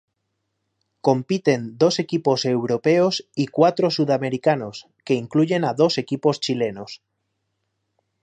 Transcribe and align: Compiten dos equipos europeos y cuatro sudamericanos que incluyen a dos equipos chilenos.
Compiten 1.07 1.61
dos 1.81 1.95
equipos 2.05 2.39
europeos 2.45 3.15
y 3.35 3.45
cuatro 3.45 3.91
sudamericanos 3.91 4.87
que 5.05 5.13
incluyen 5.13 5.63
a 5.63 5.75
dos 5.75 5.99
equipos 5.99 6.39
chilenos. 6.39 7.03